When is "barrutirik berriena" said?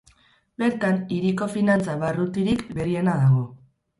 2.05-3.17